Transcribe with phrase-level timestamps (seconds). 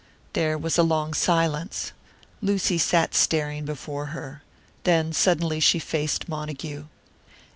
[0.33, 1.91] There was a long silence.
[2.41, 4.41] Lucy sat staring before her.
[4.83, 6.85] Then suddenly she faced Montague.